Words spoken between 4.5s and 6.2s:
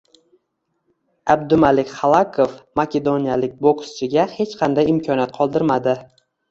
qanday imkoniyat qoldirmading